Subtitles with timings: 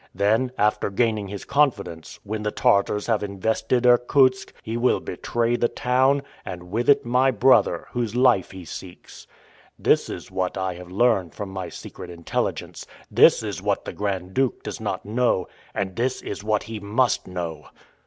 [0.15, 5.67] Then, after gaining his confidence, when the Tartars have invested Irkutsk, he will betray the
[5.67, 9.27] town, and with it my brother, whose life he seeks.
[9.77, 14.33] This is what I have learned from my secret intelligence; this is what the Grand
[14.33, 17.67] Duke does not know; and this is what he must know!"